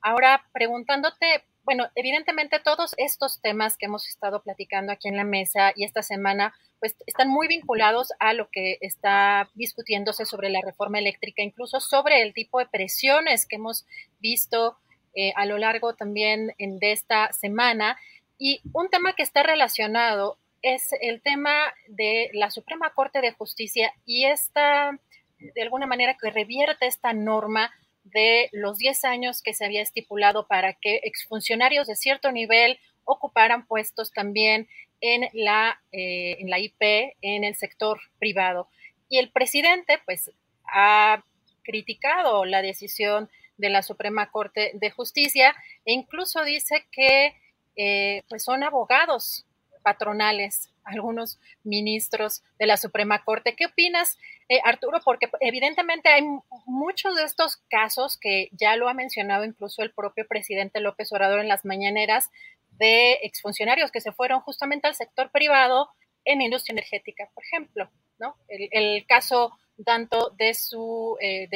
[0.00, 5.72] Ahora, preguntándote, bueno, evidentemente todos estos temas que hemos estado platicando aquí en la mesa
[5.76, 10.98] y esta semana, pues están muy vinculados a lo que está discutiéndose sobre la reforma
[10.98, 13.84] eléctrica, incluso sobre el tipo de presiones que hemos
[14.18, 14.78] visto
[15.14, 17.98] eh, a lo largo también de esta semana.
[18.38, 23.92] Y un tema que está relacionado es el tema de la Suprema Corte de Justicia
[24.06, 24.98] y esta,
[25.38, 27.72] de alguna manera, que revierte esta norma
[28.12, 33.66] de los 10 años que se había estipulado para que exfuncionarios de cierto nivel ocuparan
[33.66, 34.68] puestos también
[35.00, 38.68] en la, eh, en la IP, en el sector privado.
[39.08, 40.30] Y el presidente, pues,
[40.64, 41.24] ha
[41.62, 47.34] criticado la decisión de la Suprema Corte de Justicia e incluso dice que
[47.76, 49.44] eh, pues son abogados
[49.82, 53.54] patronales algunos ministros de la Suprema Corte.
[53.54, 54.18] ¿Qué opinas,
[54.48, 55.00] eh, Arturo?
[55.04, 56.22] Porque evidentemente hay
[56.66, 61.40] muchos de estos casos que ya lo ha mencionado incluso el propio presidente López Obrador
[61.40, 62.30] en las mañaneras
[62.70, 65.90] de exfuncionarios que se fueron justamente al sector privado
[66.24, 68.36] en industria energética, por ejemplo, ¿no?
[68.48, 69.52] El, caso
[69.84, 71.48] tanto de su, eh,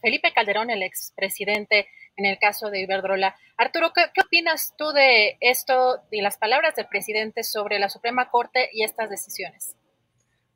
[0.00, 1.88] Felipe Calderón, el expresidente
[2.18, 3.36] en el caso de Iberdrola.
[3.56, 8.68] Arturo, ¿qué, opinas tú de esto, de las palabras del presidente sobre la Suprema Corte
[8.72, 9.77] y estas decisiones?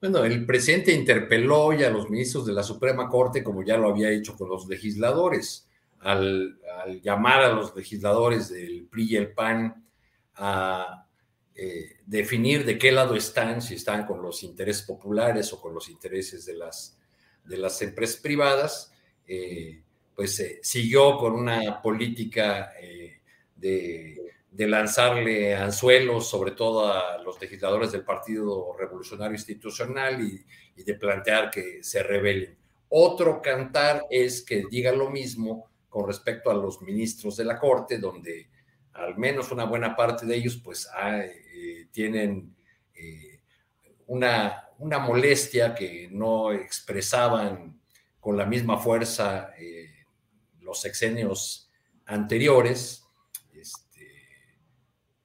[0.02, 3.88] Bueno, el presidente interpeló ya a los ministros de la Suprema Corte, como ya lo
[3.88, 5.68] había hecho con los legisladores,
[6.00, 6.58] al,
[7.00, 9.86] llamar a los legisladores del PRI y el PAN
[10.34, 11.06] a
[11.54, 15.88] eh, definir de qué lado están, si están con los intereses populares o con los
[15.88, 16.98] intereses de las,
[17.44, 18.92] de las empresas privadas.
[19.28, 19.82] Eh,
[20.16, 23.20] pues eh, siguió con una política eh,
[24.52, 30.44] de, lanzarle anzuelos, sobre todo a los legisladores del Partido Revolucionario Institucional y,
[30.82, 32.56] de plantear que se rebelen.
[32.88, 37.98] Otro cantar es que diga lo mismo con respecto a los ministros de la Corte,
[37.98, 38.48] donde
[38.94, 42.54] al menos una buena parte de ellos pues eh, tienen
[44.06, 47.80] una, una molestia que no expresaban
[48.18, 49.52] con la misma fuerza
[50.62, 51.70] los sexenios
[52.06, 53.04] anteriores
[53.52, 54.06] este,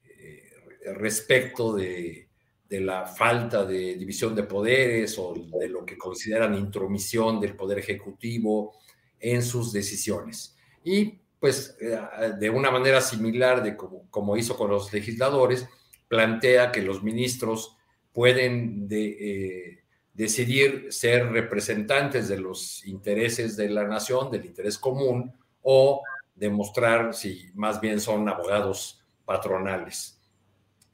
[0.04, 0.50] eh,
[0.94, 2.28] respecto de,
[2.70, 8.76] la falta de división de poderes o de lo que consideran intromisión del Poder Ejecutivo
[9.18, 10.56] en sus decisiones.
[10.84, 11.98] Y pues eh,
[12.38, 15.66] de una manera similar de como, hizo con los legisladores,
[16.08, 17.76] plantea que los ministros
[18.12, 25.32] pueden eh, decidir ser representantes de los intereses de la nación, del interés común,
[25.62, 26.02] o
[26.34, 30.17] demostrar si más bien son abogados patronales.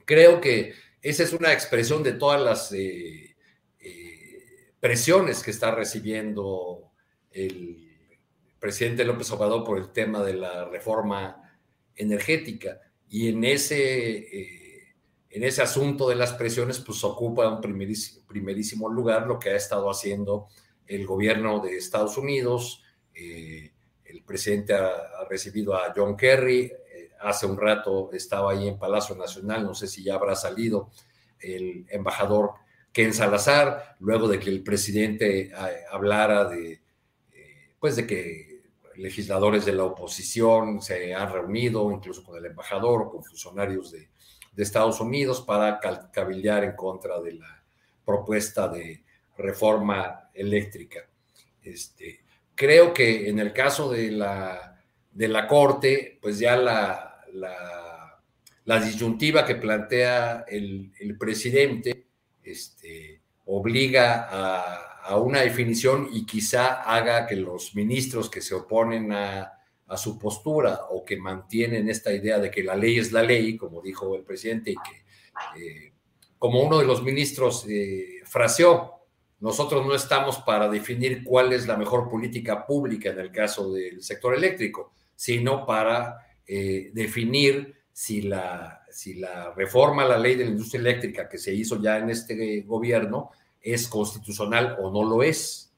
[0.05, 3.37] Creo que esa es una expresión de todas las eh,
[3.79, 6.93] eh, presiones que está recibiendo
[7.31, 7.91] el
[8.59, 11.59] presidente López Obrador por el tema de la reforma
[11.95, 12.81] energética.
[13.09, 14.65] Y en ese eh,
[15.35, 19.91] en ese asunto de las presiones, pues ocupa un primerísimo, lugar lo que ha estado
[19.91, 20.47] haciendo
[20.87, 22.85] el gobierno de Estados Unidos.
[23.13, 26.73] El presidente ha, recibido a John Kerry.
[27.25, 30.91] Eh, hace un rato estaba ahí en Palacio Nacional, no sé si ya habrá salido
[31.41, 32.53] el embajador
[32.93, 35.53] Ken Salazar, luego de que el presidente eh,
[35.91, 36.81] hablara de,
[37.79, 38.63] pues de que
[38.97, 44.11] legisladores de la oposición se han reunido, incluso con el embajador con funcionarios de,
[44.53, 45.81] de Estados Unidos para
[46.13, 47.65] cabildear en contra de la
[48.05, 49.03] propuesta de
[49.37, 51.01] reforma eléctrica.
[51.63, 52.21] Este,
[52.55, 54.81] creo que en el caso de la,
[55.11, 62.07] de la Corte, pues ya la, la, disyuntiva que plantea el, presidente
[62.43, 69.13] este, obliga a, a, una definición y quizá haga que los ministros que se oponen
[69.13, 69.55] a,
[69.87, 73.57] a su postura o que mantienen esta idea de que la ley es la ley,
[73.57, 75.05] como dijo el presidente, y que
[75.61, 75.93] eh,
[76.39, 78.93] como uno de los ministros eh, fraseó,
[79.41, 84.03] nosotros no estamos para definir cuál es la mejor política pública en el caso del
[84.03, 90.45] sector eléctrico, sino para eh, definir si la, si la reforma a la ley de
[90.45, 93.31] la industria eléctrica que se hizo ya en este gobierno
[93.61, 95.73] es constitucional o no lo es.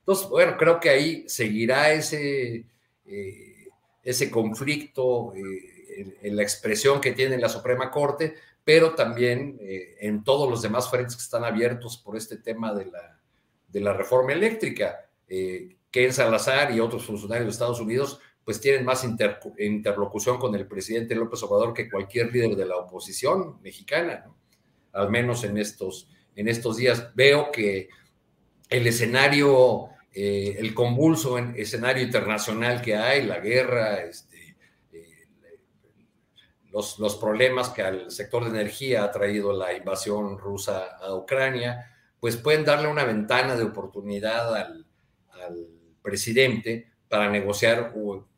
[0.00, 2.64] Entonces, bueno, creo que ahí seguirá ese
[3.06, 3.68] eh,
[4.02, 8.34] ese conflicto eh, en, la expresión que tiene la Suprema Corte,
[8.64, 13.18] pero también en todos los demás frentes que están abiertos por este tema de la,
[13.68, 15.08] de la reforma eléctrica.
[15.90, 21.14] Ken Salazar y otros funcionarios de Estados Unidos pues tienen más interlocución con el presidente
[21.14, 24.24] López Obrador que cualquier líder de la oposición mexicana,
[24.92, 27.10] al menos en estos, en estos días.
[27.14, 27.88] Veo que
[28.70, 34.56] el escenario eh, el convulso en escenario internacional que hay, la guerra, este,
[34.90, 35.26] eh,
[36.70, 41.92] los, los, problemas que al sector de energía ha traído la invasión rusa a Ucrania,
[42.18, 44.86] pues pueden darle una ventana de oportunidad al,
[46.00, 47.92] presidente para negociar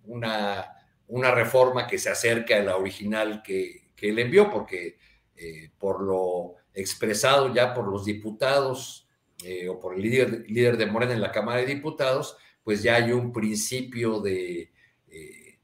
[0.09, 0.75] una,
[1.07, 4.99] una, reforma que se acerque a la original que, que él envió, porque
[5.37, 9.09] eh, por lo expresado ya por los diputados,
[9.45, 12.97] eh, o por el líder, líder de Morena en la Cámara de Diputados, pues ya
[12.97, 14.73] hay un principio de,
[15.09, 15.59] eh,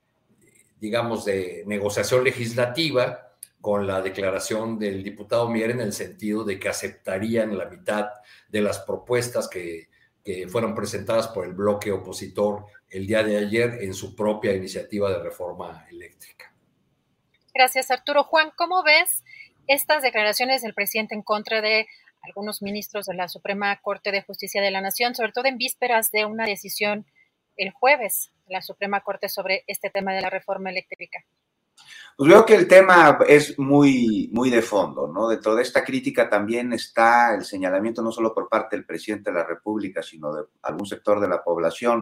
[0.79, 6.69] digamos, de negociación legislativa con la declaración del diputado Mier en el sentido de que
[6.69, 8.11] aceptarían la mitad
[8.49, 9.89] de las propuestas que,
[10.25, 15.11] que fueron presentadas por el bloque opositor el día de ayer en su propia iniciativa
[15.11, 16.53] de reforma eléctrica.
[17.53, 18.25] Gracias, Arturo.
[18.25, 19.23] Juan, ¿cómo ves
[19.67, 21.87] estas declaraciones del presidente en contra de
[22.23, 26.11] algunos ministros de la Suprema Corte de Justicia de la Nación, sobre todo en vísperas
[26.11, 27.07] de una decisión
[27.57, 31.25] el jueves de la Suprema Corte sobre este tema de la reforma eléctrica.
[32.17, 32.31] Pues
[33.29, 33.57] es.
[35.29, 39.39] Dentro de esta crítica también está el señalamiento no solo por parte del presidente de
[39.39, 40.87] la República, sino de algún
[41.45, 42.01] población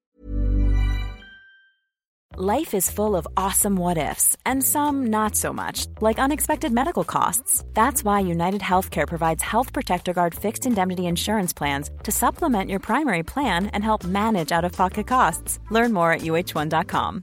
[2.39, 7.05] Life is full of awesome what ifs, and some not so much, like unexpected medical
[7.05, 7.63] costs.
[7.75, 12.81] That's why United Healthcare provides Health Protector Guard fixed indemnity insurance plans to supplement your
[12.81, 15.59] primary plan and help manage out of pocket costs.
[15.71, 17.23] Learn more at uh1.com.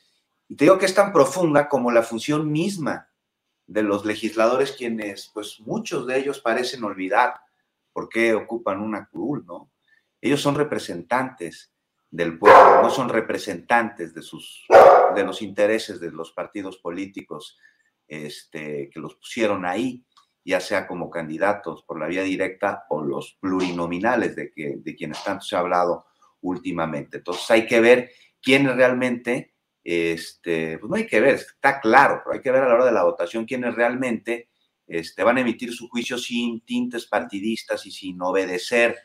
[0.51, 3.07] Y te digo que es tan profunda como la función misma
[3.67, 7.35] de los legisladores, quienes, pues muchos de ellos parecen olvidar
[7.93, 9.71] por qué ocupan una curul, ¿no?
[10.19, 11.71] Ellos son representantes
[12.09, 14.65] del pueblo, no son representantes de, sus,
[15.15, 17.57] de los intereses de los partidos políticos
[18.05, 20.03] este, que los pusieron ahí,
[20.43, 25.23] ya sea como candidatos por la vía directa o los plurinominales de, que, de quienes
[25.23, 26.07] tanto se ha hablado
[26.41, 27.19] últimamente.
[27.19, 29.50] Entonces hay que ver quiénes realmente
[29.83, 32.85] este, pues no hay que ver, está claro, pero hay que ver a la hora
[32.85, 34.49] de la votación quiénes realmente
[34.87, 38.97] este, van a emitir su juicio sin tintes partidistas y sin obedecer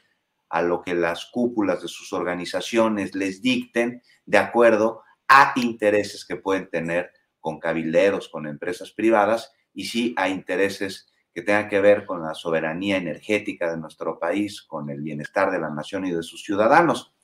[0.49, 6.37] a lo que las cúpulas de sus organizaciones les dicten de acuerdo a intereses que
[6.37, 12.07] pueden tener con cabilderos, con empresas privadas y sí a intereses que tengan que ver
[12.07, 16.23] con la soberanía energética de nuestro país, con el bienestar de la nación y de
[16.23, 17.15] sus ciudadanos.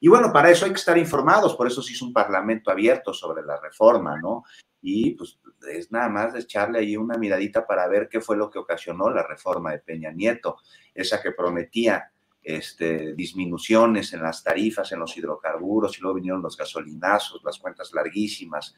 [0.00, 3.12] Y bueno, para eso hay que estar informados, por eso se hizo un parlamento abierto
[3.14, 4.44] sobre la reforma, ¿no?
[4.82, 5.38] Y pues
[5.68, 9.10] es nada más de echarle ahí una miradita para ver qué fue lo que ocasionó
[9.10, 10.58] la reforma de Peña Nieto,
[10.94, 12.12] esa que prometía
[12.46, 17.92] este, disminuciones en las tarifas, en los hidrocarburos, y luego vinieron los gasolinazos, las cuentas
[17.92, 18.76] larguísimas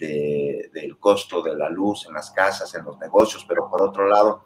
[0.00, 4.44] del costo de la luz en las casas, en los negocios, pero por otro lado,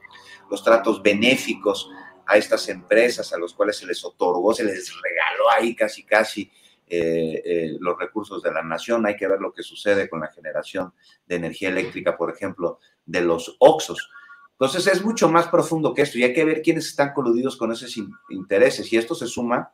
[0.50, 1.88] los tratos benéficos
[2.26, 6.50] a estas empresas a los cuales se les otorgó, se les regaló ahí casi, casi
[6.86, 9.06] eh, eh, los recursos de la nación.
[9.06, 10.92] Hay que ver lo que sucede con la generación
[11.26, 14.10] de energía eléctrica, por ejemplo, de los OXOS.
[14.52, 17.72] Entonces es mucho más profundo que esto y hay que ver quiénes están coludidos con
[17.72, 17.94] esos
[18.30, 18.92] intereses.
[18.92, 19.72] Y esto se suma,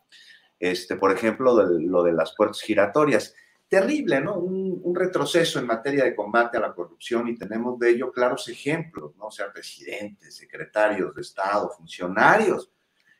[0.58, 3.34] este, por ejemplo, lo de las puertas giratorias.
[3.70, 4.34] Terrible, ¿no?
[4.34, 8.48] Un, un, retroceso en materia de combate a la corrupción y tenemos de ello claros
[8.48, 9.26] ejemplos, ¿no?
[9.26, 12.68] O sea, presidentes, secretarios de Estado, funcionarios,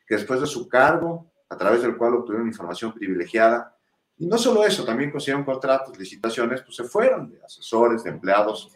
[0.05, 3.77] que después de su cargo, a través del cual obtuvieron información privilegiada,
[4.17, 8.73] y no solo eso, también consiguieron contratos, licitaciones, pues se fueron de asesores, de empleados,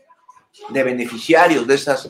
[0.70, 2.10] de beneficiarios de esas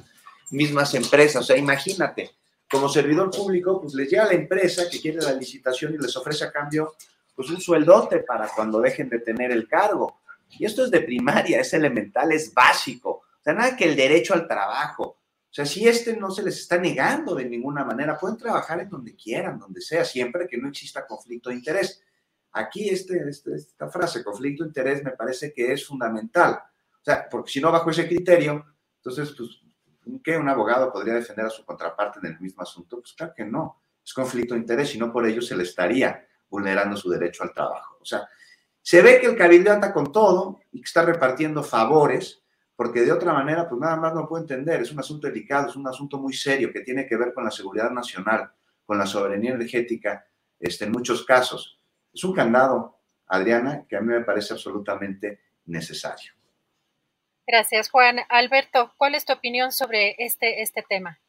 [0.52, 1.42] mismas empresas.
[1.42, 2.30] O sea, imagínate,
[2.70, 6.46] como servidor público, pues les llega la empresa que quiere la licitación y les ofrece
[6.46, 6.94] a cambio
[7.36, 10.22] pues un sueldote para cuando dejen de tener el cargo.
[10.50, 13.10] Y esto es de primaria, es elemental, es básico.
[13.10, 15.04] O sea, nada que el derecho al trabajo.
[15.04, 18.90] O sea, si este no se les está negando de ninguna manera, pueden trabajar en
[18.90, 22.02] donde quieran, donde sea, siempre que no exista conflicto de interés.
[22.54, 26.54] Aquí este, este esta frase, conflicto de interés, me parece que es fundamental.
[26.54, 28.66] O sea, porque si no, bajo ese criterio,
[28.98, 29.62] entonces, pues
[30.24, 33.00] ¿qué un abogado podría defender a su contraparte en el mismo asunto?
[33.00, 36.25] Pues claro que no, es conflicto de interés y no por ello se le estaría
[36.50, 37.98] vulnerando su derecho al trabajo.
[38.02, 38.28] O sea,
[38.82, 42.44] se ve que el cabildo anda con todo y que está repartiendo favores,
[42.76, 45.76] porque de otra manera, pues nada más no puedo entender, es un asunto delicado, es
[45.76, 48.52] un asunto muy serio que tiene que ver con la seguridad nacional,
[48.86, 50.28] con la soberanía energética,
[50.60, 51.80] este, en muchos casos.
[52.14, 56.34] Es un candado, Adriana, que a mí me parece absolutamente necesario.
[57.48, 58.20] Gracias, Juan.
[58.30, 61.20] Alberto, ¿cuál es tu opinión sobre este, este tema?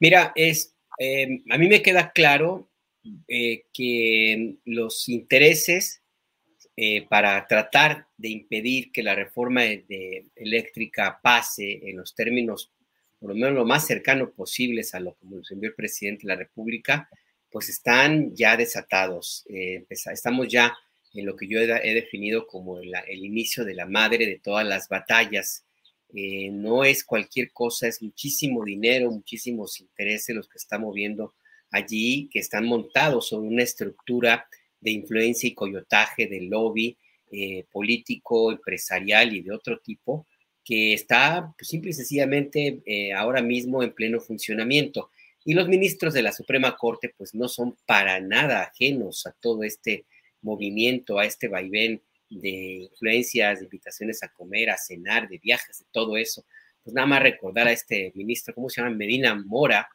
[0.00, 2.68] Mira, es, eh, a mí me queda claro
[3.28, 6.02] eh, que los intereses
[6.76, 12.70] eh, para tratar de impedir que la reforma de, eléctrica pase en los términos,
[13.20, 16.32] por lo menos lo más cercano posibles a lo que nos envió el presidente de
[16.34, 17.08] la República,
[17.50, 19.44] pues están ya desatados.
[19.48, 20.76] estamos ya
[21.14, 22.92] en lo que yo he, definido como el,
[23.24, 25.64] inicio de la madre de todas las batallas.
[26.12, 31.34] Eh, no es cualquier cosa, es muchísimo dinero, muchísimos intereses los que están moviendo
[31.74, 34.46] allí, que están montados sobre una estructura
[34.80, 36.96] de influencia y coyotaje, de lobby
[37.32, 40.26] eh, político, empresarial y de otro tipo,
[40.64, 45.10] que está pues, simple y sencillamente eh, ahora mismo en pleno funcionamiento.
[45.44, 49.64] Y los ministros de la Suprema Corte pues no son para nada ajenos a todo
[49.64, 50.06] este
[50.42, 52.00] movimiento, a este vaivén
[52.30, 56.44] de influencias, de invitaciones a comer, a cenar, de viajes, de todo eso.
[56.84, 58.94] Pues nada más recordar a este ministro, ¿cómo se llama?
[58.94, 59.88] Medina Mora,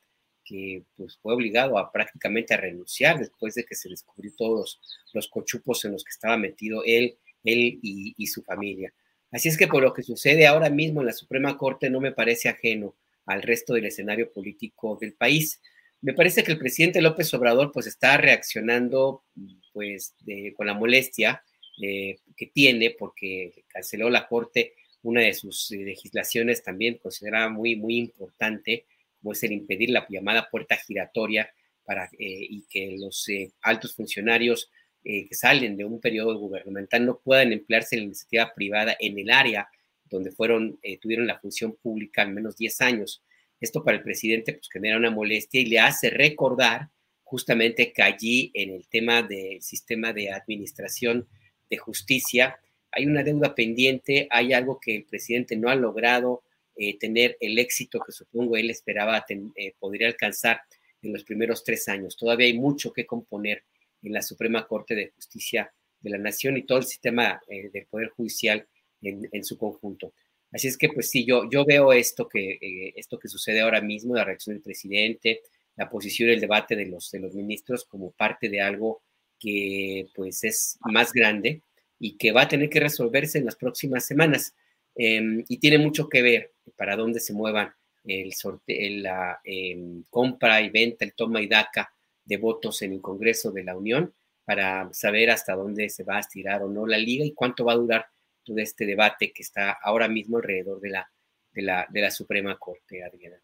[0.50, 4.82] que pues fue obligado a prácticamente a renunciar después de que se descubrió todos
[5.14, 8.92] los cochupos en los que estaba metido él, él y, su familia.
[9.32, 12.14] Así es que por lo que sucede ahora mismo en la Suprema Corte no me
[12.14, 12.96] parece ajeno
[13.28, 15.62] al resto del escenario político del país.
[16.02, 19.26] Me parece que el presidente López Obrador pues está reaccionando
[19.72, 20.16] pues
[20.58, 21.44] con la molestia
[21.80, 27.76] eh, que tiene porque canceló la Corte una de sus eh, legislaciones también considerada muy,
[27.76, 28.88] muy importante,
[29.20, 31.52] como es el impedir la llamada puerta giratoria
[31.86, 33.28] para, eh, y que los
[33.62, 34.72] altos funcionarios
[35.02, 39.30] que salen de un periodo gubernamental no puedan emplearse en la iniciativa privada en el
[39.32, 39.70] área
[40.10, 43.24] donde fueron, tuvieron la función pública al menos 10 años.
[43.62, 46.90] Esto para el presidente pues genera una molestia y le hace recordar
[47.24, 51.28] justamente que allí en el tema del sistema de administración
[51.70, 52.60] de justicia
[52.92, 56.42] hay una deuda pendiente, hay algo que el presidente no ha logrado
[56.80, 60.62] eh, tener el éxito que supongo él esperaba eh, podría alcanzar
[61.02, 62.16] en los primeros tres años.
[62.16, 63.64] Todavía hay mucho que componer
[64.02, 67.86] en la Suprema Corte de Justicia de la Nación y todo el sistema eh, del
[67.88, 68.66] Poder Judicial
[69.02, 70.14] en, su conjunto.
[70.52, 73.82] Así es que, pues sí, yo, yo veo esto que, eh, esto que sucede ahora
[73.82, 75.42] mismo, la reacción del presidente,
[75.76, 79.02] la posición y el debate de los, de los ministros como parte de algo
[79.40, 81.62] que pues es más grande
[81.98, 84.54] y que va a tener que resolverse en las próximas semanas.
[85.02, 90.62] Em, y tiene mucho que ver para dónde se muevan el sorteo, la em, compra
[90.62, 91.90] y venta, el toma y daca
[92.26, 94.14] de votos en el Congreso de la Unión
[94.44, 97.74] para saber hasta dónde se va a estirar o no la liga y cuánto va
[97.74, 98.08] a durar
[98.46, 101.10] de este debate que está ahora mismo alrededor de la,
[101.54, 103.38] de la, de la Suprema Corte, Adriana.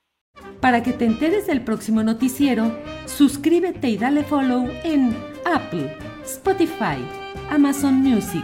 [0.59, 5.95] Para que te enteres del próximo noticiero, suscríbete y dale follow en Apple,
[6.25, 6.97] Spotify,
[7.49, 8.43] Amazon Music,